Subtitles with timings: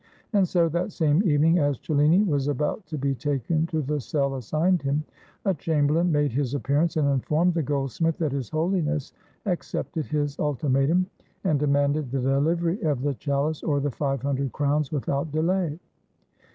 [0.33, 4.33] And so, that same evening, as Cellini was about to be taken to the cell
[4.33, 5.03] assigned him,
[5.45, 9.13] a chamberlain made his appearance and informed the goldsmith that His Holiness
[9.45, 11.05] accepted his ultimatum,
[11.43, 15.77] and demanded the dehvery of the chalice or the five hundred crowns without delay.